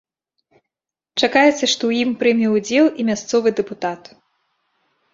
Чакаецца, 1.23 1.59
што 1.59 1.71
ў 1.73 2.07
ім 2.07 2.11
прыме 2.25 2.47
ўдзел 2.57 2.85
і 2.99 3.09
мясцовы 3.13 3.49
дэпутат. 3.63 4.01